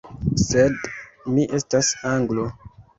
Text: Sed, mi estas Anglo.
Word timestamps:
Sed, 0.43 0.89
mi 1.37 1.47
estas 1.61 1.95
Anglo. 2.17 2.53